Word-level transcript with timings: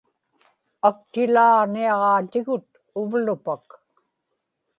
aktilaaġniaġaatigut 0.89 2.67
uvlupak 3.01 3.65